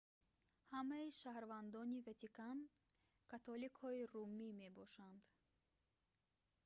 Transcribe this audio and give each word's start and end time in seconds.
ҳамаи 0.73 1.07
шаҳрвандони 1.19 2.03
ватикан 2.07 2.57
католикҳои 3.31 4.07
румӣ 4.13 4.49
мебошанд 4.61 5.21